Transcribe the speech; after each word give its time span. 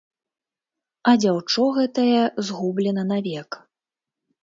А 1.11 1.13
дзяўчо 1.25 1.63
гэтае 1.77 2.21
згублена 2.51 3.03
навек. 3.15 3.49